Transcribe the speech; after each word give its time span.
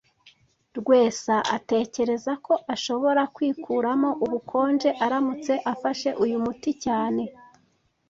Rwesa 0.77 1.35
atekereza 1.55 2.31
ko 2.45 2.53
ashobora 2.73 3.21
kwikuramo 3.35 4.09
ubukonje 4.25 4.89
aramutse 5.05 5.53
afashe 5.73 6.09
uyu 6.23 6.37
muti 6.43 6.71
cyane 6.83 7.23